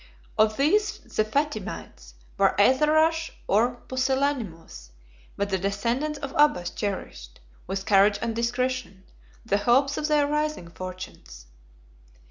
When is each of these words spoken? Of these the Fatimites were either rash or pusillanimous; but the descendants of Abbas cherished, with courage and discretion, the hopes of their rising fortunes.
Of 0.35 0.57
these 0.57 0.97
the 0.97 1.23
Fatimites 1.23 2.15
were 2.35 2.59
either 2.59 2.91
rash 2.91 3.33
or 3.47 3.75
pusillanimous; 3.87 4.93
but 5.37 5.51
the 5.51 5.59
descendants 5.59 6.17
of 6.17 6.33
Abbas 6.35 6.71
cherished, 6.71 7.39
with 7.67 7.85
courage 7.85 8.17
and 8.19 8.35
discretion, 8.35 9.03
the 9.45 9.57
hopes 9.59 9.97
of 9.99 10.07
their 10.07 10.25
rising 10.25 10.69
fortunes. 10.69 11.45